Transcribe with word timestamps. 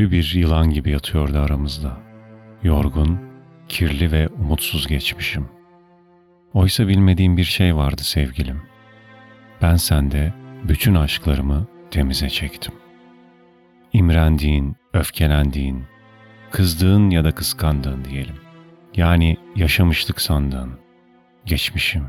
Ölü 0.00 0.10
bir 0.10 0.32
yılan 0.34 0.70
gibi 0.70 0.90
yatıyordu 0.90 1.38
aramızda. 1.38 1.96
Yorgun, 2.62 3.18
kirli 3.68 4.12
ve 4.12 4.28
umutsuz 4.28 4.86
geçmişim. 4.86 5.48
Oysa 6.54 6.88
bilmediğim 6.88 7.36
bir 7.36 7.44
şey 7.44 7.76
vardı 7.76 8.02
sevgilim. 8.02 8.62
Ben 9.62 9.76
sende 9.76 10.34
bütün 10.68 10.94
aşklarımı 10.94 11.66
temize 11.90 12.28
çektim. 12.28 12.74
İmrendiğin, 13.92 14.76
öfkelendiğin, 14.92 15.84
kızdığın 16.50 17.10
ya 17.10 17.24
da 17.24 17.32
kıskandığın 17.32 18.04
diyelim. 18.04 18.36
Yani 18.96 19.36
yaşamışlık 19.56 20.20
sandığın, 20.20 20.72
geçmişim. 21.46 22.06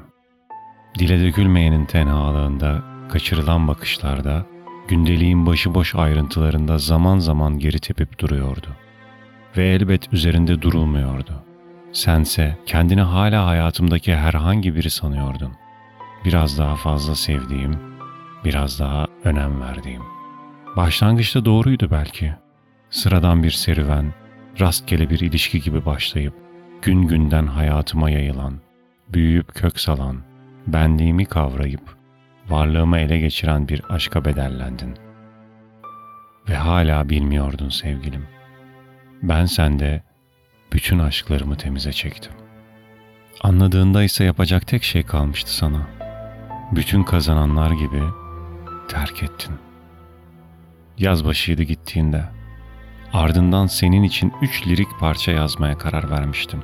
Dile 1.00 1.28
dökülmeyenin 1.28 1.86
tenhalığında, 1.86 2.84
kaçırılan 3.10 3.68
bakışlarda, 3.68 4.46
gündeliğin 4.88 5.46
başıboş 5.46 5.96
ayrıntılarında 5.96 6.78
zaman 6.78 7.20
zaman 7.20 7.60
geri 7.60 7.80
tepip 7.80 8.20
duruyordu. 8.20 8.68
Ve 9.58 9.68
elbet 9.68 10.14
üzerinde 10.14 10.62
durulmuyordu. 10.62 11.44
Sense 11.92 12.58
kendini 12.66 13.02
hala 13.02 13.48
hayatımdaki 13.48 14.16
herhangi 14.16 14.76
biri 14.76 14.90
sanıyordun. 14.90 15.52
Biraz 16.26 16.60
daha 16.60 16.76
fazla 16.76 17.16
sevdiğim, 17.16 17.80
biraz 18.46 18.80
daha 18.80 19.08
önem 19.24 19.62
verdiğim. 19.62 20.02
Başlangıçta 20.78 21.46
doğruydu 21.46 21.88
belki. 21.92 22.34
Sıradan 22.90 23.44
bir 23.44 23.52
serüven, 23.52 24.14
rastgele 24.60 25.10
bir 25.10 25.20
ilişki 25.20 25.62
gibi 25.62 25.86
başlayıp 25.86 26.34
gün 26.82 27.02
günden 27.02 27.48
hayatıma 27.48 28.10
yayılan, 28.10 28.54
büyüyüp 29.10 29.56
kök 29.56 29.80
salan, 29.80 30.18
benliğimi 30.68 31.26
kavrayıp 31.26 32.01
varlığımı 32.52 32.98
ele 32.98 33.20
geçiren 33.20 33.68
bir 33.68 33.82
aşka 33.90 34.26
bedellendin. 34.26 34.98
Ve 36.50 36.56
hala 36.56 37.10
bilmiyordun 37.10 37.70
sevgilim. 37.70 38.28
Ben 39.24 39.46
sende 39.46 40.04
bütün 40.74 41.00
aşklarımı 41.00 41.56
temize 41.56 41.94
çektim. 41.94 42.32
Anladığında 43.42 44.04
ise 44.04 44.24
yapacak 44.24 44.68
tek 44.68 44.84
şey 44.84 45.04
kalmıştı 45.04 45.56
sana. 45.56 45.88
Bütün 46.72 47.04
kazananlar 47.04 47.72
gibi 47.72 48.02
terk 48.88 49.24
ettin. 49.24 49.56
Yaz 50.98 51.26
başıydı 51.26 51.64
gittiğinde. 51.64 52.26
Ardından 53.14 53.68
senin 53.68 54.04
için 54.04 54.34
üç 54.42 54.68
lirik 54.68 55.00
parça 55.00 55.32
yazmaya 55.32 55.78
karar 55.78 56.10
vermiştim. 56.10 56.64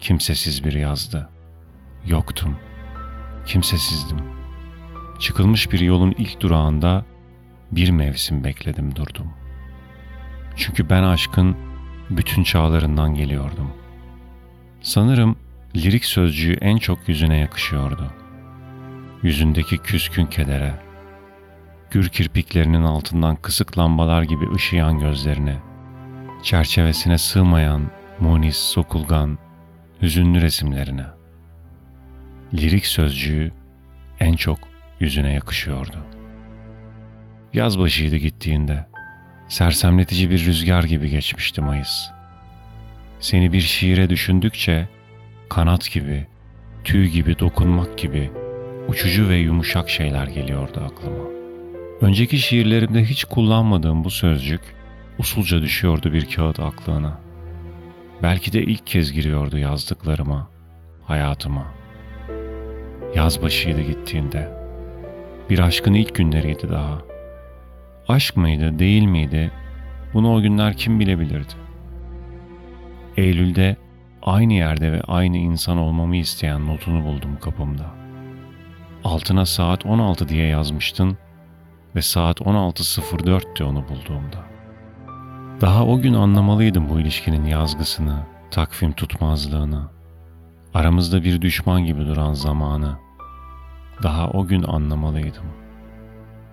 Kimsesiz 0.00 0.64
bir 0.64 0.72
yazdı. 0.72 1.28
Yoktum. 2.06 2.56
Kimsesizdim. 3.46 4.35
Çıkılmış 5.18 5.72
bir 5.72 5.80
yolun 5.80 6.14
ilk 6.18 6.40
durağında 6.40 7.04
bir 7.70 7.90
mevsim 7.90 8.44
bekledim 8.44 8.96
durdum. 8.96 9.32
Çünkü 10.56 10.90
ben 10.90 11.02
aşkın 11.02 11.56
bütün 12.10 12.42
çağlarından 12.42 13.14
geliyordum. 13.14 13.70
Sanırım 14.80 15.36
lirik 15.76 16.04
sözcüğü 16.04 16.58
en 16.60 16.76
çok 16.76 17.08
yüzüne 17.08 17.36
yakışıyordu. 17.36 18.12
Yüzündeki 19.22 19.78
küskün 19.78 20.26
kedere, 20.26 20.74
gür 21.90 22.08
kirpiklerinin 22.08 22.82
altından 22.82 23.36
kısık 23.36 23.78
lambalar 23.78 24.22
gibi 24.22 24.54
ışıyan 24.54 24.98
gözlerine, 24.98 25.56
çerçevesine 26.42 27.18
sığmayan 27.18 27.90
munis, 28.20 28.56
sokulgan, 28.56 29.38
hüzünlü 30.02 30.42
resimlerine. 30.42 31.06
Lirik 32.54 32.86
sözcüğü 32.86 33.52
en 34.20 34.32
çok 34.32 34.58
yüzüne 35.00 35.32
yakışıyordu. 35.32 35.96
Yaz 37.52 37.78
başıydı 37.78 38.16
gittiğinde. 38.16 38.86
Sersemletici 39.48 40.30
bir 40.30 40.46
rüzgar 40.46 40.84
gibi 40.84 41.10
geçmişti 41.10 41.60
Mayıs. 41.60 42.10
Seni 43.20 43.52
bir 43.52 43.60
şiire 43.60 44.10
düşündükçe 44.10 44.88
kanat 45.48 45.92
gibi, 45.92 46.26
tüy 46.84 47.08
gibi 47.08 47.38
dokunmak 47.38 47.98
gibi 47.98 48.30
uçucu 48.88 49.28
ve 49.28 49.36
yumuşak 49.36 49.90
şeyler 49.90 50.26
geliyordu 50.26 50.80
aklıma. 50.84 51.24
Önceki 52.00 52.38
şiirlerimde 52.38 53.04
hiç 53.04 53.24
kullanmadığım 53.24 54.04
bu 54.04 54.10
sözcük 54.10 54.60
usulca 55.18 55.62
düşüyordu 55.62 56.12
bir 56.12 56.30
kağıt 56.30 56.60
aklına. 56.60 57.18
Belki 58.22 58.52
de 58.52 58.62
ilk 58.62 58.86
kez 58.86 59.12
giriyordu 59.12 59.58
yazdıklarıma, 59.58 60.48
hayatıma. 61.04 61.66
Yaz 63.14 63.42
başıydı 63.42 63.80
gittiğinde. 63.80 64.55
Bir 65.50 65.58
aşkın 65.58 65.94
ilk 65.94 66.14
günleriydi 66.14 66.68
daha. 66.68 66.98
Aşk 68.08 68.36
mıydı, 68.36 68.78
değil 68.78 69.02
miydi? 69.02 69.50
Bunu 70.14 70.34
o 70.34 70.40
günler 70.40 70.76
kim 70.76 71.00
bilebilirdi? 71.00 71.52
Eylül'de 73.16 73.76
aynı 74.22 74.52
yerde 74.52 74.92
ve 74.92 75.00
aynı 75.00 75.36
insan 75.36 75.78
olmamı 75.78 76.16
isteyen 76.16 76.66
notunu 76.66 77.04
buldum 77.04 77.38
kapımda. 77.40 77.86
Altına 79.04 79.46
saat 79.46 79.86
16 79.86 80.28
diye 80.28 80.46
yazmıştın 80.46 81.18
ve 81.94 82.02
saat 82.02 82.40
16.04'tü 82.40 83.64
onu 83.64 83.84
bulduğumda. 83.88 84.44
Daha 85.60 85.86
o 85.86 86.00
gün 86.00 86.14
anlamalıydım 86.14 86.88
bu 86.88 87.00
ilişkinin 87.00 87.44
yazgısını, 87.44 88.16
takvim 88.50 88.92
tutmazlığını, 88.92 89.88
aramızda 90.74 91.24
bir 91.24 91.42
düşman 91.42 91.84
gibi 91.84 92.06
duran 92.06 92.32
zamanı. 92.32 93.05
Daha 94.02 94.30
o 94.30 94.46
gün 94.46 94.62
anlamalıydım. 94.62 95.46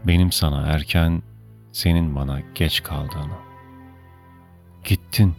Benim 0.07 0.31
sana 0.31 0.67
erken, 0.67 1.21
senin 1.71 2.15
bana 2.15 2.39
geç 2.55 2.83
kaldığını. 2.83 3.37
Gittin. 4.83 5.35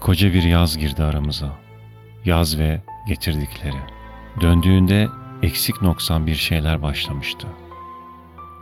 Koca 0.00 0.32
bir 0.32 0.42
yaz 0.42 0.78
girdi 0.78 1.02
aramıza. 1.02 1.52
Yaz 2.24 2.58
ve 2.58 2.82
getirdikleri. 3.08 3.80
Döndüğünde 4.40 5.08
eksik 5.42 5.82
noksan 5.82 6.26
bir 6.26 6.34
şeyler 6.34 6.82
başlamıştı. 6.82 7.46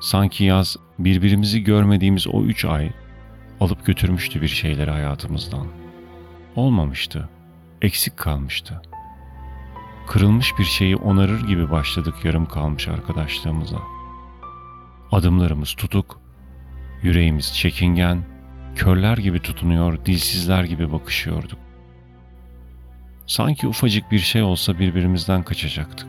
Sanki 0.00 0.44
yaz 0.44 0.76
birbirimizi 0.98 1.64
görmediğimiz 1.64 2.26
o 2.26 2.42
üç 2.42 2.64
ay 2.64 2.90
alıp 3.60 3.86
götürmüştü 3.86 4.42
bir 4.42 4.48
şeyleri 4.48 4.90
hayatımızdan. 4.90 5.66
Olmamıştı, 6.56 7.28
eksik 7.82 8.16
kalmıştı. 8.16 8.82
Kırılmış 10.06 10.58
bir 10.58 10.64
şeyi 10.64 10.96
onarır 10.96 11.46
gibi 11.46 11.70
başladık 11.70 12.14
yarım 12.24 12.46
kalmış 12.46 12.88
arkadaşlığımıza. 12.88 13.78
Adımlarımız 15.12 15.74
tutuk, 15.74 16.20
yüreğimiz 17.02 17.54
çekingen, 17.54 18.22
körler 18.76 19.18
gibi 19.18 19.40
tutunuyor, 19.40 20.04
dilsizler 20.04 20.64
gibi 20.64 20.92
bakışıyorduk. 20.92 21.58
Sanki 23.26 23.68
ufacık 23.68 24.10
bir 24.10 24.18
şey 24.18 24.42
olsa 24.42 24.78
birbirimizden 24.78 25.42
kaçacaktık. 25.42 26.08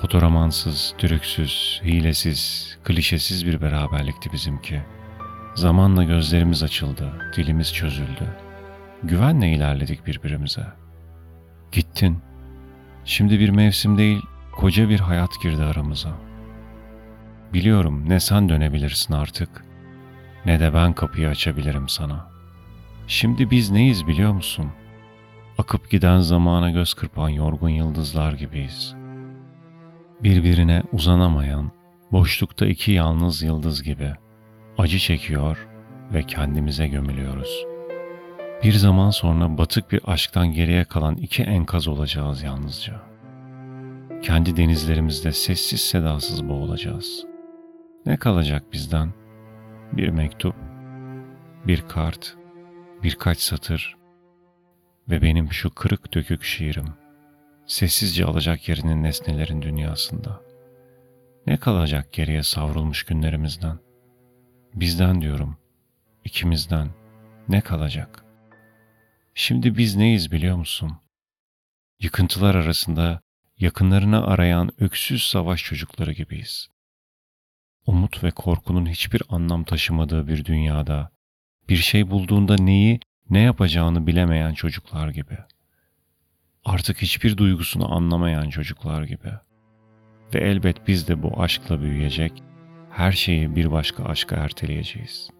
Fotoramansız, 0.00 0.94
dürüksüz, 0.98 1.80
hilesiz, 1.84 2.76
klişesiz 2.84 3.46
bir 3.46 3.60
beraberlikti 3.60 4.32
bizimki. 4.32 4.82
Zamanla 5.54 6.04
gözlerimiz 6.04 6.62
açıldı, 6.62 7.32
dilimiz 7.36 7.74
çözüldü. 7.74 8.36
Güvenle 9.02 9.52
ilerledik 9.52 10.06
birbirimize. 10.06 10.66
Gittin. 11.72 12.18
Şimdi 13.04 13.40
bir 13.40 13.48
mevsim 13.48 13.98
değil, 13.98 14.22
koca 14.52 14.88
bir 14.88 15.00
hayat 15.00 15.42
girdi 15.42 15.62
aramıza. 15.62 16.10
Biliyorum 17.52 18.08
ne 18.08 18.20
sen 18.20 18.48
dönebilirsin 18.48 19.14
artık, 19.14 19.64
ne 20.46 20.60
de 20.60 20.74
ben 20.74 20.92
kapıyı 20.92 21.28
açabilirim 21.28 21.88
sana. 21.88 22.28
Şimdi 23.06 23.50
biz 23.50 23.70
neyiz 23.70 24.06
biliyor 24.06 24.32
musun? 24.32 24.70
Akıp 25.58 25.90
giden 25.90 26.18
zamana 26.18 26.70
göz 26.70 26.94
kırpan 26.94 27.28
yorgun 27.28 27.68
yıldızlar 27.68 28.32
gibiyiz. 28.32 28.94
Birbirine 30.22 30.82
uzanamayan, 30.92 31.70
boşlukta 32.12 32.66
iki 32.66 32.92
yalnız 32.92 33.42
yıldız 33.42 33.82
gibi.'' 33.82 34.24
acı 34.78 34.98
çekiyor 34.98 35.66
ve 36.12 36.22
kendimize 36.22 36.88
gömülüyoruz. 36.88 37.73
Bir 38.64 38.72
zaman 38.72 39.10
sonra 39.10 39.58
batık 39.58 39.92
bir 39.92 40.00
aşktan 40.04 40.52
geriye 40.52 40.84
kalan 40.84 41.16
iki 41.16 41.42
enkaz 41.42 41.88
olacağız 41.88 42.42
yalnızca. 42.42 43.02
Kendi 44.22 44.56
denizlerimizde 44.56 45.32
sessiz 45.32 45.80
sedasız 45.80 46.48
boğulacağız. 46.48 47.26
Ne 48.06 48.16
kalacak 48.16 48.72
bizden? 48.72 49.12
Bir 49.92 50.08
mektup, 50.08 50.54
bir 51.66 51.88
kart, 51.88 52.36
birkaç 53.02 53.38
satır 53.38 53.96
ve 55.10 55.22
benim 55.22 55.52
şu 55.52 55.74
kırık 55.74 56.14
dökük 56.14 56.42
şiirim. 56.42 56.88
Sessizce 57.66 58.24
alacak 58.24 58.68
yerini 58.68 59.02
nesnelerin 59.02 59.62
dünyasında. 59.62 60.40
Ne 61.46 61.56
kalacak 61.56 62.12
geriye 62.12 62.42
savrulmuş 62.42 63.02
günlerimizden? 63.02 63.78
Bizden 64.74 65.20
diyorum, 65.20 65.56
ikimizden 66.24 66.88
ne 67.48 67.60
kalacak? 67.60 68.23
Şimdi 69.46 69.78
biz 69.78 69.96
neyiz 69.96 70.32
biliyor 70.32 70.56
musun? 70.56 70.92
Yıkıntılar 72.00 72.54
arasında 72.54 73.20
yakınlarını 73.58 74.26
arayan 74.26 74.70
öksüz 74.82 75.22
savaş 75.22 75.64
çocukları 75.64 76.12
gibiyiz. 76.12 76.68
Umut 77.86 78.24
ve 78.24 78.30
korkunun 78.30 78.86
hiçbir 78.86 79.22
anlam 79.28 79.64
taşımadığı 79.64 80.28
bir 80.28 80.44
dünyada 80.44 81.10
Bir 81.68 81.76
şey 81.76 82.10
bulduğunda 82.10 82.54
neyi, 82.54 83.00
ne 83.30 83.40
yapacağını 83.40 84.06
bilemeyen 84.06 84.54
çocuklar 84.54 85.08
gibi. 85.08 85.38
Artık 86.64 87.02
hiçbir 87.02 87.36
duygusunu 87.36 87.94
anlamayan 87.94 88.50
çocuklar 88.50 89.02
gibi. 89.02 89.32
Ve 90.34 90.38
elbet 90.38 90.88
biz 90.88 91.08
de 91.08 91.22
bu 91.22 91.42
aşkla 91.42 91.82
büyüyecek, 91.82 92.32
her 92.90 93.12
şeyi 93.12 93.56
bir 93.56 93.72
başka 93.72 94.04
aşka 94.04 94.36
erteleyeceğiz. 94.36 95.30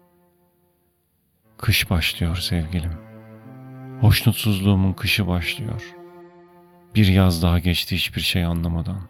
Kış 1.57 1.89
başlıyor 1.89 2.35
sevgilim. 2.35 3.14
Hoşnutsuzluğumun 4.01 4.93
kışı 4.93 5.27
başlıyor. 5.27 5.95
Bir 6.95 7.07
yaz 7.07 7.43
daha 7.43 7.59
geçti 7.59 7.95
hiçbir 7.95 8.21
şey 8.21 8.45
anlamadan. 8.45 9.01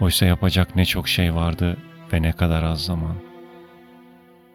Oysa 0.00 0.26
yapacak 0.26 0.76
ne 0.76 0.84
çok 0.84 1.08
şey 1.08 1.34
vardı 1.34 1.76
ve 2.12 2.22
ne 2.22 2.32
kadar 2.32 2.62
az 2.62 2.84
zaman. 2.84 3.16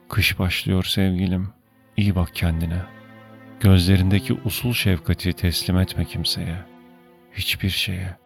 Kış 0.09 0.39
başlıyor 0.39 0.83
sevgilim. 0.83 1.49
İyi 1.97 2.15
bak 2.15 2.35
kendine. 2.35 2.81
Gözlerindeki 3.59 4.33
usul 4.45 4.73
şefkati 4.73 5.33
teslim 5.33 5.77
etme 5.77 6.05
kimseye. 6.05 6.57
Hiçbir 7.33 7.69
şeye. 7.69 8.17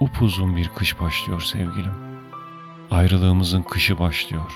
Upuzun 0.00 0.56
bir 0.56 0.68
kış 0.68 1.00
başlıyor 1.00 1.40
sevgilim. 1.40 1.94
Ayrılığımızın 2.90 3.62
kışı 3.62 3.98
başlıyor. 3.98 4.52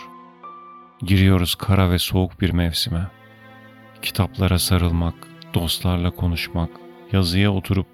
Giriyoruz 1.02 1.54
kara 1.54 1.90
ve 1.90 1.98
soğuk 1.98 2.40
bir 2.40 2.50
mevsime. 2.50 3.06
Kitaplara 4.02 4.58
sarılmak, 4.58 5.14
dostlarla 5.56 6.10
konuşmak, 6.10 6.70
yazıya 7.12 7.52
oturup 7.52 7.86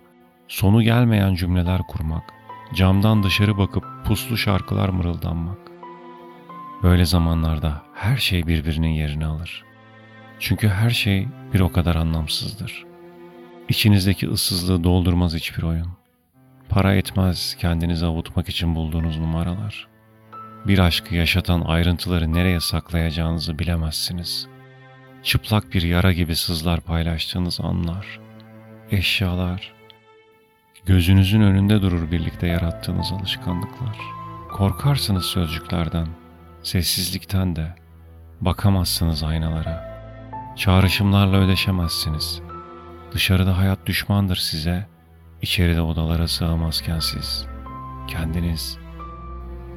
sonu 0.49 0.83
gelmeyen 0.83 1.35
cümleler 1.35 1.81
kurmak, 1.83 2.23
camdan 2.75 3.23
dışarı 3.23 3.59
bakıp 3.59 3.85
puslu 4.05 4.37
şarkılar 4.37 4.89
mırıldanmak. 4.89 5.59
Böyle 6.83 7.05
zamanlarda 7.05 7.83
her 7.95 8.17
şey 8.17 8.47
birbirinin 8.47 8.89
yerini 8.89 9.27
alır. 9.27 9.65
Çünkü 10.39 10.69
her 10.69 10.91
şey 10.91 11.29
bir 11.55 11.61
o 11.61 11.73
kadar 11.73 11.97
anlamsızdır. 11.97 12.85
İçinizdeki 13.69 14.29
ıssızlığı 14.29 14.85
doldurmaz 14.85 15.35
hiçbir 15.35 15.63
oyun. 15.63 15.89
Para 16.69 16.95
etmez 16.95 17.57
kendinizi 17.59 18.07
avutmak 18.07 18.49
için 18.49 18.75
bulduğunuz 18.75 19.19
numaralar. 19.19 19.89
Bir 20.67 20.79
aşkı 20.79 21.15
yaşatan 21.15 21.61
ayrıntıları 21.61 22.33
nereye 22.33 22.61
saklayacağınızı 22.61 23.59
bilemezsiniz. 23.59 24.52
Çıplak 25.23 25.75
bir 25.75 25.83
yara 25.83 26.13
gibi 26.13 26.37
sızlar 26.37 26.81
paylaştığınız 26.81 27.61
anlar, 27.61 28.21
eşyalar, 28.91 29.73
gözünüzün 30.87 31.41
önünde 31.41 31.83
durur 31.83 32.11
birlikte 32.11 32.47
yarattığınız 32.47 33.13
alışkanlıklar. 33.13 33.97
Korkarsınız 34.53 35.25
sözcüklerden, 35.25 36.09
sessizlikten 36.63 37.57
de, 37.57 37.75
bakamazsınız 38.41 39.23
aynalara. 39.23 39.93
Çağrışımlarla 40.57 41.37
ödeşemezsiniz. 41.37 42.41
Dışarıda 43.13 43.59
hayat 43.59 43.87
düşmandır 43.87 44.37
size, 44.37 44.87
içeride 45.43 45.81
odalara 45.81 46.29
sığamazken 46.29 46.99
siz, 46.99 47.47
kendiniz. 48.09 48.79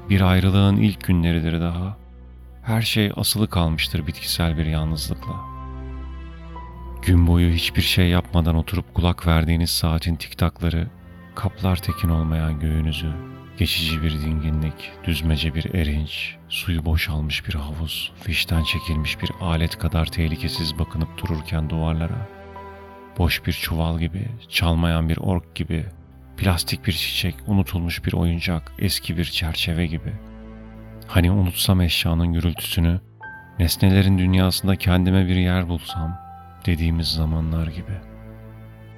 Bir 0.09 0.21
ayrılığın 0.21 0.77
ilk 0.77 1.03
günleridir 1.03 1.61
daha. 1.61 2.04
Her 2.65 2.81
şey 2.81 3.11
asılı 3.15 3.49
kalmıştır 3.49 4.07
bitkisel 4.07 4.57
bir 4.57 4.65
yalnızlıkla. 4.65 5.33
Gün 7.01 7.27
boyu 7.27 7.51
hiçbir 7.51 7.81
şey 7.81 8.09
yapmadan 8.09 8.55
oturup 8.55 8.93
kulak 8.93 9.27
verdiğiniz 9.27 9.69
saatin 9.69 10.15
tiktakları 10.15 10.87
kaplar 11.35 11.75
tekin 11.75 12.09
olmayan 12.09 12.59
göğünüzü, 12.59 13.11
geçici 13.57 14.03
bir 14.03 14.11
dinginlik, 14.11 14.91
düzmece 15.03 15.55
bir 15.55 15.73
erinç, 15.73 16.35
suyu 16.49 16.85
boşalmış 16.85 17.47
bir 17.47 17.53
havuz, 17.53 18.11
fişten 18.23 18.63
çekilmiş 18.63 19.21
bir 19.21 19.31
alet 19.41 19.77
kadar 19.77 20.05
tehlikesiz 20.05 20.79
bakınıp 20.79 21.17
dururken 21.17 21.69
duvarlara, 21.69 22.27
boş 23.17 23.45
bir 23.45 23.53
çuval 23.53 23.99
gibi, 23.99 24.27
çalmayan 24.49 25.09
bir 25.09 25.17
ork 25.17 25.55
gibi, 25.55 25.85
plastik 26.37 26.87
bir 26.87 26.93
çiçek, 26.93 27.35
unutulmuş 27.47 28.05
bir 28.05 28.13
oyuncak, 28.13 28.71
eski 28.79 29.17
bir 29.17 29.25
çerçeve 29.25 29.87
gibi. 29.87 30.13
Hani 31.07 31.31
unutsam 31.31 31.81
eşyanın 31.81 32.33
gürültüsünü, 32.33 32.99
nesnelerin 33.59 34.17
dünyasında 34.17 34.75
kendime 34.75 35.27
bir 35.27 35.35
yer 35.35 35.69
bulsam 35.69 36.17
dediğimiz 36.65 37.07
zamanlar 37.07 37.67
gibi. 37.67 37.97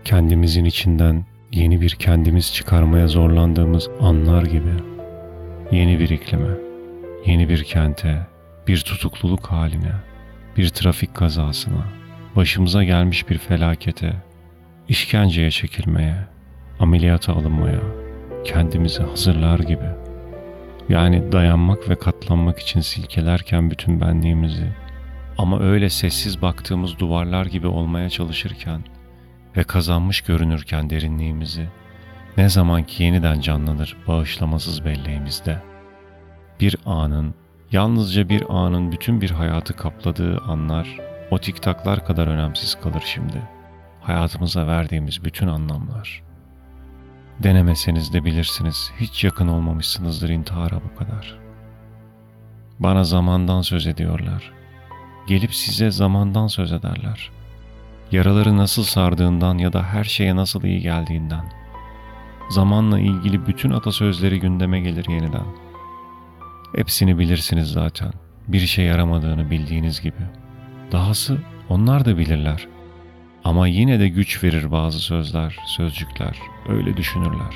Kendimizin 0.06 0.66
içinden 0.66 1.26
yeni 1.52 1.82
bir 1.82 1.90
kendimiz 1.90 2.54
çıkarmaya 2.54 3.08
zorlandığımız 3.08 3.90
anlar 4.02 4.44
gibi. 4.44 4.74
Yeni 5.72 6.00
bir 6.00 6.10
iklime, 6.10 6.56
yeni 7.26 7.50
bir 7.50 7.64
kente, 7.64 8.28
bir 8.68 8.80
tutukluluk 8.80 9.48
haline, 9.48 9.92
bir 10.58 10.70
trafik 10.70 11.16
kazasına, 11.16 11.86
başımıza 12.36 12.84
gelmiş 12.84 13.30
bir 13.30 13.38
felakete, 13.38 14.14
işkenceye 14.88 15.52
çekilmeye, 15.52 16.16
ameliyata 16.80 17.34
alınmaya, 17.34 17.82
kendimizi 18.44 19.04
hazırlar 19.04 19.60
gibi. 19.60 19.97
Yani 20.90 21.32
dayanmak 21.32 21.90
ve 21.90 21.96
katlanmak 21.96 22.60
için 22.60 22.82
silkelerken 22.82 23.72
bütün 23.72 24.02
benliğimizi 24.02 24.74
ama 25.38 25.60
öyle 25.60 25.90
sessiz 25.90 26.42
baktığımız 26.42 27.00
duvarlar 27.00 27.46
gibi 27.46 27.68
olmaya 27.68 28.10
çalışırken 28.10 28.84
ve 29.58 29.64
kazanmış 29.64 30.22
görünürken 30.22 30.90
derinliğimizi 30.90 31.68
ne 32.38 32.50
zaman 32.50 32.84
ki 32.84 33.04
yeniden 33.04 33.40
canlanır 33.40 33.98
bağışlamasız 34.08 34.86
belleğimizde. 34.86 35.62
Bir 36.60 36.76
anın, 36.86 37.36
yalnızca 37.72 38.30
bir 38.30 38.44
anın 38.50 38.92
bütün 38.92 39.22
bir 39.22 39.32
hayatı 39.32 39.74
kapladığı 39.74 40.38
anlar 40.38 41.00
o 41.32 41.40
tiktaklar 41.40 42.06
kadar 42.06 42.28
önemsiz 42.28 42.76
kalır 42.76 43.04
şimdi. 43.06 43.42
Hayatımıza 44.02 44.68
verdiğimiz 44.68 45.24
bütün 45.24 45.48
anlamlar. 45.48 46.27
Denemeseniz 47.44 48.14
de 48.14 48.26
bilirsiniz 48.26 48.92
hiç 49.00 49.24
yakın 49.24 49.48
olmamışsınızdır 49.48 50.30
intihara 50.30 50.76
bu 50.76 50.96
kadar. 51.00 51.40
Bana 52.80 53.04
zamandan 53.04 53.62
söz 53.62 53.88
ediyorlar. 53.88 54.54
Gelip 55.28 55.56
size 55.56 55.92
zamandan 55.92 56.48
söz 56.48 56.72
ederler.'' 56.72 57.38
yaraları 58.12 58.58
nasıl 58.58 58.84
sardığından 58.84 59.58
ya 59.58 59.74
da 59.74 59.84
her 59.84 60.04
şeye 60.04 60.36
nasıl 60.36 60.64
iyi 60.64 60.82
geldiğinden. 60.82 61.46
Zamanla 62.50 63.00
ilgili 63.00 63.48
bütün 63.48 63.72
atasözleri 63.72 64.40
gündeme 64.40 64.80
gelir 64.80 65.06
yeniden. 65.10 65.46
Hepsini 66.76 67.20
bilirsiniz 67.20 67.72
zaten. 67.72 68.14
Bir 68.48 68.62
işe 68.62 68.82
yaramadığını 68.82 69.52
bildiğiniz 69.52 70.02
gibi. 70.02 70.24
Dahası 70.92 71.38
onlar 71.70 72.06
da 72.06 72.18
bilirler. 72.18 72.68
Ama 73.48 73.68
yine 73.68 74.00
de 74.00 74.08
güç 74.08 74.44
verir 74.44 74.72
bazı 74.72 75.00
sözler, 75.00 75.58
sözcükler. 75.66 76.38
Öyle 76.70 76.98
düşünürler. 76.98 77.56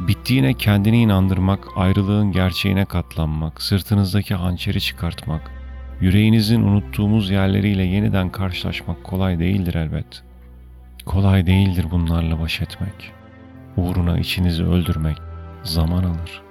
Bittiğine 0.00 0.54
kendini 0.54 1.02
inandırmak, 1.02 1.64
ayrılığın 1.76 2.32
gerçeğine 2.32 2.84
katlanmak, 2.84 3.62
sırtınızdaki 3.62 4.34
hançeri 4.34 4.80
çıkartmak, 4.80 5.50
Yüreğinizin 6.00 6.62
unuttuğumuz 6.62 7.30
yerleriyle 7.30 7.82
yeniden 7.82 8.30
karşılaşmak 8.30 9.04
kolay 9.04 9.38
değildir 9.38 9.74
elbet. 9.74 10.22
Kolay 11.06 11.46
değildir 11.46 11.86
bunlarla 11.90 12.40
baş 12.40 12.60
etmek. 12.60 13.12
Uğruna 13.76 14.18
içinizi 14.18 14.64
öldürmek 14.64 15.16
zaman 15.62 16.04
alır. 16.04 16.42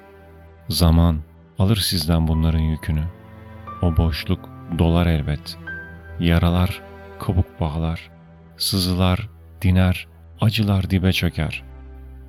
Zaman 0.70 1.18
alır 1.60 1.78
sizden 1.78 2.28
bunların 2.28 2.60
yükünü. 2.60 3.04
O 3.82 3.98
boşluk 3.98 4.50
dolar 4.80 5.06
elbet. 5.06 5.58
Yaralar 6.20 6.82
kabuk 7.20 7.60
bağlar. 7.60 8.13
Sızılar 8.64 9.30
diner, 9.62 10.08
acılar 10.42 10.90
dibe 10.90 11.14
çöker. 11.14 11.64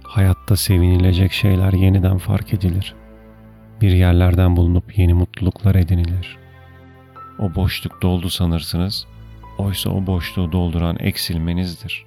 Hayatta 0.02 0.56
sevinilecek 0.56 1.32
şeyler 1.32 1.72
yeniden 1.72 2.18
fark 2.18 2.54
edilir. 2.54 2.94
Bir 3.80 3.92
yerlerden 3.92 4.56
bulunup 4.56 4.98
yeni 4.98 5.14
mutluluklar 5.14 5.74
edinilir.'' 5.74 6.44
O 7.38 7.54
boşluk 7.54 8.02
doldu 8.02 8.30
sanırsınız. 8.30 9.06
Oysa 9.58 9.90
o 9.90 10.06
boşluğu 10.06 10.52
dolduran 10.52 10.96
eksilmenizdir. 11.00 12.04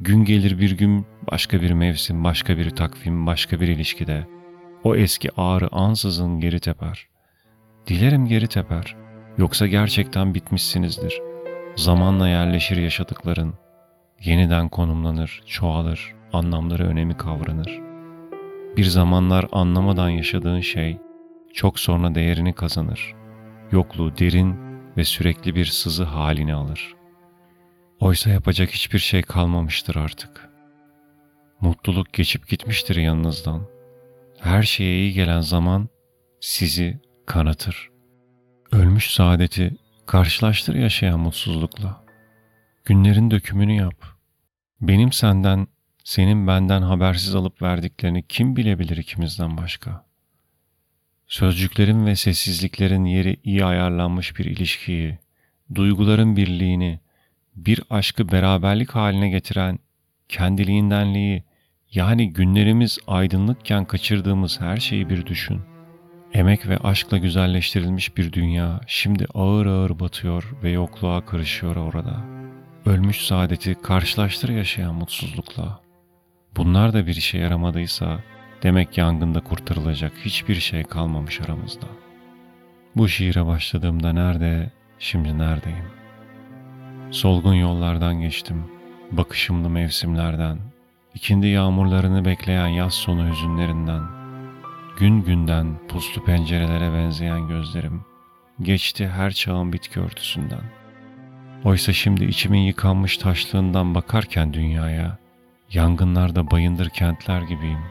Gün 0.00 0.24
gelir 0.24 0.58
bir 0.60 0.70
gün 0.70 1.06
başka 1.30 1.62
bir 1.62 1.70
mevsim, 1.70 2.24
başka 2.24 2.58
bir 2.58 2.70
takvim, 2.70 3.26
başka 3.26 3.60
bir 3.60 3.68
ilişkide. 3.68 4.26
O 4.84 4.96
eski 4.96 5.30
ağrı 5.36 5.68
ansızın 5.72 6.40
geri 6.40 6.60
teper. 6.60 7.06
Dilerim 7.86 8.26
geri 8.26 8.46
teper. 8.46 8.96
Yoksa 9.38 9.66
gerçekten 9.66 10.34
bitmişsinizdir. 10.34 11.20
Zamanla 11.76 12.28
yerleşir 12.28 12.76
yaşadıkların. 12.76 13.54
Yeniden 14.24 14.68
konumlanır, 14.68 15.42
çoğalır, 15.46 16.14
anlamları 16.32 16.86
önemi 16.86 17.16
kavranır. 17.16 17.80
Bir 18.76 18.84
zamanlar 18.84 19.46
anlamadan 19.52 20.08
yaşadığın 20.08 20.60
şey 20.60 20.98
çok 21.54 21.78
sonra 21.78 22.14
değerini 22.14 22.52
kazanır.'' 22.52 23.22
yokluğu 23.72 24.18
derin 24.18 24.56
ve 24.96 25.04
sürekli 25.04 25.54
bir 25.54 25.64
sızı 25.64 26.04
halini 26.04 26.54
alır. 26.54 26.94
Oysa 28.00 28.30
yapacak 28.30 28.70
hiçbir 28.70 28.98
şey 28.98 29.22
kalmamıştır 29.22 29.96
artık. 29.96 30.50
Mutluluk 31.60 32.12
geçip 32.12 32.48
gitmiştir 32.48 32.96
yanınızdan. 32.96 33.66
Her 34.40 34.62
şeye 34.62 34.98
iyi 34.98 35.12
gelen 35.12 35.40
zaman 35.40 35.88
sizi 36.40 37.00
kanatır. 37.26 37.90
Ölmüş 38.72 39.14
saadeti 39.14 39.76
Karşılaştır 40.06 40.74
yaşayan 40.74 41.20
mutsuzlukla. 41.20 42.04
Günlerin 42.84 43.30
dökümünü 43.30 43.72
yap. 43.72 44.11
Benim 44.82 45.12
senden, 45.12 45.66
senin 46.04 46.46
benden 46.46 46.82
habersiz 46.82 47.34
alıp 47.34 47.62
verdiklerini 47.62 48.22
kim 48.28 48.56
bilebilir 48.56 48.96
ikimizden 48.96 49.56
başka? 49.56 50.04
Sözcüklerin 51.26 52.06
ve 52.06 52.16
sessizliklerin 52.16 53.04
yeri 53.04 53.36
iyi 53.44 53.64
ayarlanmış 53.64 54.38
bir 54.38 54.44
ilişkiyi, 54.44 55.18
duyguların 55.74 56.36
birliğini, 56.36 57.00
bir 57.56 57.82
aşkı 57.90 58.32
beraberlik 58.32 58.90
haline 58.90 59.28
getiren 59.28 59.78
kendiliğindenliği, 60.28 61.44
yani 61.92 62.32
günlerimiz 62.32 62.98
aydınlıkken 63.06 63.84
kaçırdığımız 63.84 64.60
her 64.60 64.76
şeyi 64.76 65.10
bir 65.10 65.26
düşün. 65.26 65.60
Emek 66.32 66.68
ve 66.68 66.78
aşkla 66.78 67.18
güzelleştirilmiş 67.18 68.16
bir 68.16 68.32
dünya 68.32 68.80
şimdi 68.86 69.26
ağır 69.34 69.66
ağır 69.66 70.00
batıyor 70.00 70.52
ve 70.62 70.70
yokluğa 70.70 71.26
karışıyor 71.26 71.76
orada. 71.76 72.41
Ölmüş 72.86 73.26
saadeti 73.26 73.74
karşılaştır 73.82 74.48
yaşayan 74.48 74.94
mutsuzlukla. 74.94 75.80
Bunlar 76.56 76.92
da 76.92 77.06
bir 77.06 77.16
işe 77.16 77.38
yaramadıysa 77.38 78.20
demek 78.62 78.98
yangında 78.98 79.40
kurtarılacak 79.40 80.12
hiçbir 80.24 80.54
şey 80.54 80.84
kalmamış 80.84 81.40
aramızda. 81.40 81.86
Bu 82.96 83.08
şiire 83.08 83.46
başladığımda 83.46 84.12
nerede, 84.12 84.70
şimdi 84.98 85.38
neredeyim? 85.38 85.84
Solgun 87.10 87.54
yollardan 87.54 88.20
geçtim, 88.20 88.64
bakışımlı 89.12 89.70
mevsimlerden, 89.70 90.58
ikindi 91.14 91.46
yağmurlarını 91.46 92.24
bekleyen 92.24 92.68
yaz 92.68 92.94
sonu 92.94 93.30
hüzünlerinden, 93.30 94.02
gün 94.98 95.22
günden 95.22 95.78
puslu 95.88 96.24
pencerelere 96.24 96.92
benzeyen 96.92 97.48
gözlerim, 97.48 98.04
geçti 98.62 99.08
her 99.08 99.30
çağın 99.32 99.72
bitki 99.72 100.00
örtüsünden. 100.00 100.81
Oysa 101.64 101.92
şimdi 101.92 102.24
içimin 102.24 102.60
yıkanmış 102.60 103.16
taşlığından 103.16 103.94
bakarken 103.94 104.52
dünyaya, 104.52 105.18
yangınlarda 105.72 106.50
bayındır 106.50 106.88
kentler 106.88 107.42
gibiyim. 107.42 107.82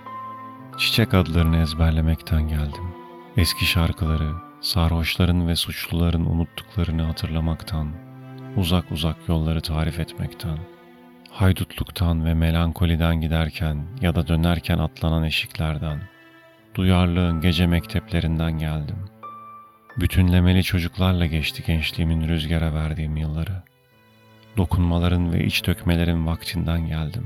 Çiçek 0.78 1.14
adlarını 1.14 1.58
ezberlemekten 1.58 2.48
geldim. 2.48 2.84
Eski 3.38 3.66
şarkıları, 3.66 4.32
sarhoşların 4.62 5.48
ve 5.48 5.56
suçluların 5.56 6.26
unuttuklarını 6.26 7.04
hatırlamaktan, 7.04 7.88
uzak 8.58 8.92
uzak 8.92 9.18
yolları 9.28 9.62
tarif 9.62 10.00
etmekten, 10.00 10.58
haydutluktan 11.30 12.26
ve 12.26 12.34
melankoliden 12.34 13.22
giderken 13.22 13.86
ya 14.02 14.16
da 14.16 14.28
dönerken 14.28 14.78
atlanan 14.78 15.24
eşiklerden, 15.24 16.00
duyarlığın 16.76 17.42
gece 17.42 17.68
mekteplerinden 17.68 18.52
geldim. 18.52 18.98
Bütünlemeli 19.98 20.64
çocuklarla 20.64 21.26
geçti 21.26 21.64
gençliğimin 21.68 22.28
rüzgara 22.28 22.74
verdiğim 22.74 23.18
yılları. 23.18 23.64
Dokunmaların 24.58 25.34
ve 25.34 25.46
iç 25.46 25.68
dökmelerin 25.68 26.26
vaktinden 26.28 26.88
geldim. 26.88 27.24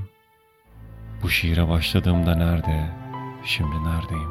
Bu 1.24 1.30
şiire 1.30 1.70
başladığımda 1.70 2.36
nerede, 2.36 2.90
şimdi 3.46 3.76
neredeyim? 3.84 4.30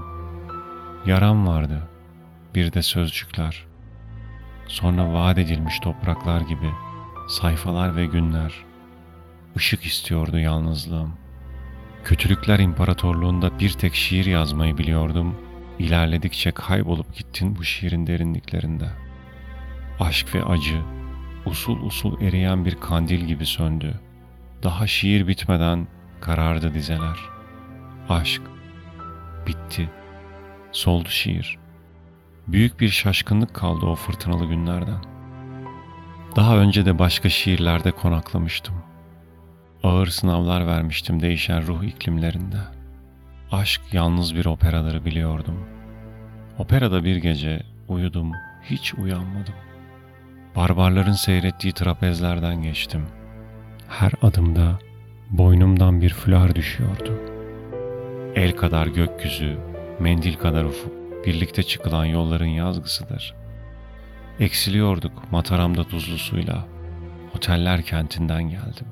Yaram 1.07 1.47
vardı, 1.47 1.89
bir 2.55 2.73
de 2.73 2.83
sözcükler. 2.83 3.67
Sonra 4.69 5.13
vaat 5.13 5.39
edilmiş 5.39 5.81
topraklar 5.81 6.41
gibi 6.41 6.71
sayfalar 7.29 7.97
ve 7.97 8.07
günler. 8.07 8.53
Işık 9.57 9.85
istiyordu 9.85 10.39
yalnızlığım. 10.39 11.13
Kötülükler 12.05 12.59
imparatorluğunda 12.59 13.59
bir 13.59 13.71
tek 13.71 13.95
şiir 13.95 14.27
yazmayı 14.27 14.79
biliyordum. 14.79 15.37
İlerledikçe 15.79 16.51
kaybolup 16.51 17.15
gittin 17.15 17.57
bu 17.57 17.65
şiirin 17.65 18.07
derinliklerinde. 18.07 18.89
Aşk 20.01 20.35
ve 20.35 20.45
acı 20.45 20.83
usul 21.47 21.83
usul 21.83 22.21
eriyen 22.21 22.65
bir 22.65 22.75
kandil 22.75 23.21
gibi 23.21 23.47
söndü. 23.47 24.01
Daha 24.63 24.87
şiir 24.87 25.27
bitmeden 25.27 25.87
karardı 26.21 26.75
dizeler. 26.75 27.19
Aşk 28.09 28.43
bitti. 29.47 29.91
Soldu 30.73 31.09
şiir. 31.09 31.59
Büyük 32.47 32.81
bir 32.81 32.89
şaşkınlık 32.89 33.55
kaldı 33.55 33.87
o 33.87 33.95
fırtınalı 33.95 34.45
günlerden. 34.45 35.05
Daha 36.37 36.57
önce 36.57 36.87
de 36.87 36.99
başka 36.99 37.29
şiirlerde 37.29 37.91
konaklamıştım. 37.91 38.75
Ağır 39.83 40.07
sınavlar 40.07 40.67
vermiştim 40.67 41.21
değişen 41.21 41.67
ruh 41.67 41.85
iklimlerinde. 41.85 42.74
Aşk 43.55 43.81
yalnız 43.93 44.35
bir 44.35 44.47
operaları 44.47 45.05
biliyordum. 45.05 45.67
Operada 46.59 47.05
bir 47.05 47.17
gece 47.17 47.63
uyudum, 47.89 48.33
hiç 48.63 48.95
uyanmadım. 48.95 49.55
Barbarların 50.57 51.13
seyrettiği 51.13 51.73
trapezlerden 51.73 52.63
geçtim. 52.63 53.07
Her 53.89 54.13
adımda 54.23 54.79
boynumdan 55.31 56.01
bir 56.01 56.11
fular 56.11 56.55
düşüyordu. 56.55 57.21
El 58.35 58.57
kadar 58.57 58.87
gökyüzü, 58.87 59.59
mendil 59.99 60.35
kadar 60.35 60.65
ufuk, 60.65 60.93
birlikte 61.27 61.63
çıkılan 61.63 62.05
yolların 62.05 62.47
yazgısıdır. 62.47 63.35
Eksiliyorduk 64.41 65.33
Mataram'da 65.33 65.85
tuzlu 65.85 66.19
suyla. 66.19 66.67
Oteller 67.37 67.83
kentinden 67.83 68.43
geldim. 68.43 68.87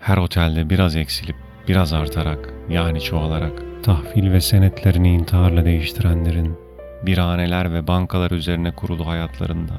Her 0.00 0.16
otelde 0.16 0.70
biraz 0.70 0.96
eksilip 0.96 1.45
biraz 1.68 1.92
artarak 1.92 2.54
yani 2.68 3.00
çoğalarak 3.00 3.62
tahvil 3.82 4.32
ve 4.32 4.40
senetlerini 4.40 5.14
intiharla 5.14 5.64
değiştirenlerin 5.64 6.58
biraneler 7.02 7.72
ve 7.72 7.86
bankalar 7.86 8.30
üzerine 8.30 8.70
kurulu 8.70 9.06
hayatlarında 9.06 9.74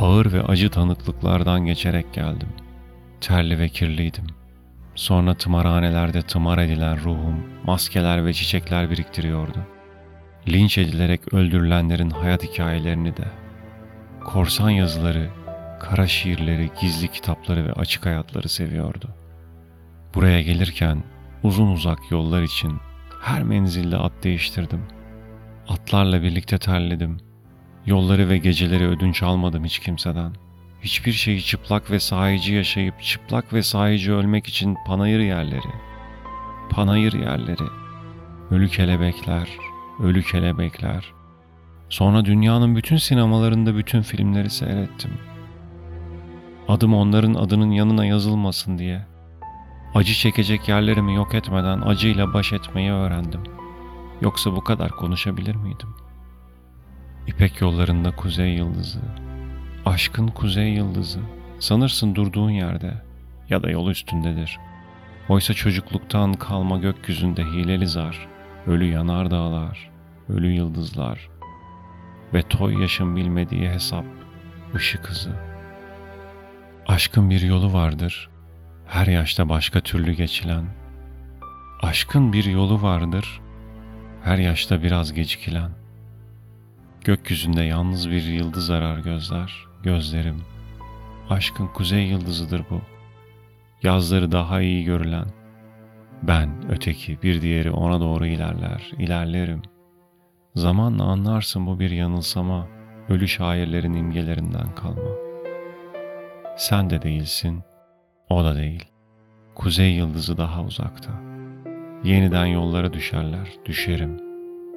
ağır 0.00 0.32
ve 0.32 0.42
acı 0.42 0.70
tanıklıklardan 0.70 1.66
geçerek 1.66 2.12
geldim. 2.12 2.48
Terli 3.20 3.58
ve 3.58 3.68
kirliydim. 3.68 4.26
Sonra 4.94 5.34
tımarhanelerde 5.34 6.22
tımar 6.22 6.58
edilen 6.58 7.04
ruhum 7.04 7.44
maskeler 7.64 8.26
ve 8.26 8.32
çiçekler 8.32 8.90
biriktiriyordu. 8.90 9.58
Linç 10.48 10.78
edilerek 10.78 11.34
öldürülenlerin 11.34 12.10
hayat 12.10 12.42
hikayelerini 12.42 13.16
de, 13.16 13.24
korsan 14.24 14.70
yazıları, 14.70 15.30
kara 15.80 16.06
şiirleri, 16.06 16.70
gizli 16.80 17.08
kitapları 17.08 17.66
ve 17.66 17.72
açık 17.72 18.06
hayatları 18.06 18.48
seviyordu. 18.48 19.08
Buraya 20.14 20.42
gelirken 20.42 21.02
uzun 21.42 21.66
uzak 21.66 22.10
yollar 22.10 22.42
için 22.42 22.72
her 23.22 23.42
menzilde 23.42 23.96
at 23.96 24.12
değiştirdim. 24.22 24.80
Atlarla 25.68 26.22
birlikte 26.22 26.58
terledim. 26.58 27.16
Yolları 27.86 28.28
ve 28.28 28.38
geceleri 28.38 28.86
ödünç 28.86 29.22
almadım 29.22 29.64
hiç 29.64 29.78
kimseden. 29.78 30.32
Hiçbir 30.82 31.12
şeyi 31.12 31.42
çıplak 31.42 31.90
ve 31.90 32.00
sahici 32.00 32.54
yaşayıp 32.54 33.02
çıplak 33.02 33.52
ve 33.52 33.62
sahici 33.62 34.12
ölmek 34.12 34.46
için 34.46 34.76
panayır 34.86 35.20
yerleri. 35.20 35.70
Panayır 36.70 37.12
yerleri. 37.12 37.68
Ölü 38.50 38.68
kelebekler, 38.68 39.48
ölü 40.02 40.22
kelebekler. 40.22 41.12
Sonra 41.88 42.24
dünyanın 42.24 42.76
bütün 42.76 42.96
sinemalarında 42.96 43.76
bütün 43.76 44.02
filmleri 44.02 44.50
seyrettim. 44.50 45.10
Adım 46.68 46.94
onların 46.94 47.34
adının 47.34 47.70
yanına 47.70 48.06
yazılmasın 48.06 48.78
diye. 48.78 49.09
Acı 49.94 50.14
çekecek 50.14 50.68
yerlerimi 50.68 51.14
yok 51.14 51.34
etmeden 51.34 51.80
acıyla 51.80 52.34
baş 52.34 52.52
etmeyi 52.52 52.92
öğrendim. 52.92 53.42
Yoksa 54.20 54.56
bu 54.56 54.64
kadar 54.64 54.90
konuşabilir 54.90 55.54
miydim? 55.54 55.88
İpek 57.26 57.60
yollarında 57.60 58.16
kuzey 58.16 58.54
yıldızı, 58.54 59.00
aşkın 59.86 60.28
kuzey 60.28 60.72
yıldızı, 60.72 61.20
sanırsın 61.58 62.14
durduğun 62.14 62.50
yerde 62.50 63.02
ya 63.48 63.62
da 63.62 63.70
yol 63.70 63.90
üstündedir. 63.90 64.58
Oysa 65.28 65.54
çocukluktan 65.54 66.34
kalma 66.34 66.78
gökyüzünde 66.78 67.44
hileli 67.44 67.86
zar, 67.86 68.28
ölü 68.66 68.84
yanardağlar, 68.84 69.90
ölü 70.28 70.52
yıldızlar 70.52 71.28
ve 72.34 72.42
toy 72.42 72.80
yaşın 72.80 73.16
bilmediği 73.16 73.68
hesap, 73.68 74.04
ışık 74.74 75.10
hızı. 75.10 75.36
Aşkın 76.86 77.30
bir 77.30 77.40
yolu 77.40 77.72
vardır, 77.72 78.30
her 78.90 79.06
yaşta 79.06 79.48
başka 79.48 79.80
türlü 79.80 80.12
geçilen. 80.12 80.64
Aşkın 81.82 82.32
bir 82.32 82.44
yolu 82.44 82.82
vardır, 82.82 83.40
her 84.24 84.38
yaşta 84.38 84.82
biraz 84.82 85.12
gecikilen. 85.12 85.70
Gökyüzünde 87.04 87.62
yalnız 87.62 88.10
bir 88.10 88.22
yıldız 88.22 88.70
arar 88.70 88.98
gözler, 88.98 89.66
gözlerim. 89.82 90.42
Aşkın 91.28 91.66
kuzey 91.66 92.06
yıldızıdır 92.06 92.62
bu. 92.70 92.80
Yazları 93.82 94.32
daha 94.32 94.60
iyi 94.60 94.84
görülen. 94.84 95.26
Ben, 96.22 96.50
öteki, 96.70 97.22
bir 97.22 97.42
diğeri 97.42 97.70
ona 97.70 98.00
doğru 98.00 98.26
ilerler, 98.26 98.90
ilerlerim. 98.98 99.62
Zamanla 100.54 101.04
anlarsın 101.04 101.66
bu 101.66 101.80
bir 101.80 101.90
yanılsama, 101.90 102.68
ölü 103.08 103.28
şairlerin 103.28 103.94
imgelerinden 103.94 104.74
kalma. 104.74 105.10
Sen 106.56 106.90
de 106.90 107.02
değilsin, 107.02 107.62
o 108.30 108.44
da 108.44 108.56
değil. 108.56 108.84
Kuzey 109.54 109.94
yıldızı 109.94 110.38
daha 110.38 110.64
uzakta. 110.64 111.10
Yeniden 112.04 112.46
yollara 112.46 112.92
düşerler, 112.92 113.48
düşerim. 113.64 114.20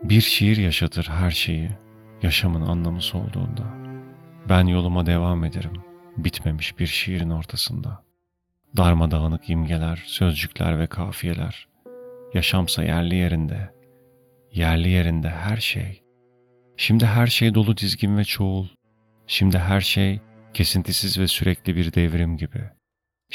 Bir 0.04 0.22
şiir 0.22 0.58
yaşatır 0.58 1.10
her 1.12 1.32
şeyi, 1.32 1.70
yaşamın 2.22 2.62
anlamı 2.62 3.02
solduğunda. 3.02 3.64
Ben 4.50 4.68
yoluma 4.68 5.06
devam 5.06 5.44
ederim. 5.44 5.74
Bitmemiş 6.18 6.80
bir 6.80 6.88
şiirin 6.88 7.30
ortasında. 7.30 8.04
Darmadağınık 8.78 9.50
imgeler, 9.50 10.04
sözcükler 10.06 10.80
ve 10.80 10.88
kafiyeler. 10.88 11.68
Yaşamsa 12.34 12.84
yerli 12.84 13.16
yerinde. 13.16 13.74
Yerli 14.52 14.90
yerinde 14.90 15.30
her 15.30 15.58
şey. 15.58 16.02
Şimdi 16.78 17.06
her 17.06 17.28
şey 17.28 17.56
dolu 17.56 17.78
dizgin 17.78 18.18
ve 18.18 18.24
çoğul. 18.24 18.68
Şimdi 19.28 19.58
her 19.58 19.82
şey 19.82 20.20
kesintisiz 20.54 21.20
ve 21.20 21.28
sürekli 21.28 21.76
bir 21.76 21.94
devrim 21.94 22.38
gibi. 22.38 22.70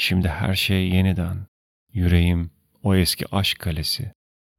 Şimdi 0.01 0.27
her 0.27 0.55
şey 0.55 0.89
yeniden. 0.89 1.47
Yüreğim 1.93 2.51
o 2.83 2.95
eski 2.95 3.35
aşk 3.35 3.59
kalesi. 3.59 4.11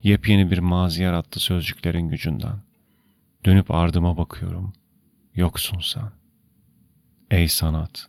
Yepyeni 0.03 0.51
bir 0.51 0.59
mazi 0.59 1.03
yarattı 1.03 1.41
sözcüklerin 1.41 2.09
gücünden. 2.09 2.63
Dönüp 3.45 3.71
ardıma 3.71 4.17
bakıyorum. 4.17 4.73
Yoksun 5.35 5.81
sen. 5.81 6.11
Ey 7.31 7.49
sanat, 7.49 8.09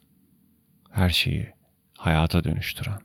her 0.91 1.09
şeyi 1.09 1.53
hayata 1.97 2.43
dönüştüren. 2.43 3.00